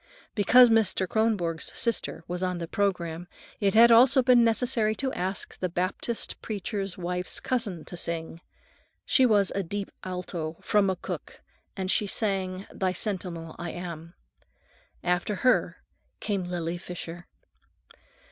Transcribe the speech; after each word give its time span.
Because 0.33 0.71
Mr. 0.71 1.07
Kronborg's 1.07 1.71
sister 1.77 2.23
was 2.27 2.41
on 2.41 2.57
the 2.57 2.67
programme, 2.67 3.27
it 3.59 3.75
had 3.75 3.91
also 3.91 4.23
been 4.23 4.43
necessary 4.43 4.95
to 4.95 5.13
ask 5.13 5.59
the 5.59 5.69
Baptist 5.69 6.41
preacher's 6.41 6.97
wife's 6.97 7.39
cousin 7.39 7.85
to 7.85 7.95
sing. 7.95 8.41
She 9.05 9.27
was 9.27 9.51
a 9.53 9.61
"deep 9.61 9.91
alto" 10.03 10.57
from 10.59 10.87
McCook, 10.87 11.35
and 11.77 11.91
she 11.91 12.07
sang, 12.07 12.65
"Thy 12.73 12.93
Sentinel 12.93 13.55
Am 13.59 14.15
I." 15.03 15.07
After 15.07 15.35
her 15.35 15.83
came 16.19 16.45
Lily 16.45 16.79
Fisher. 16.79 17.27